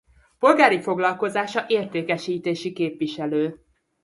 Polgári 0.39 0.81
foglalkozása 0.81 1.65
értékesítési 1.67 2.73
képviselő. 2.73 3.65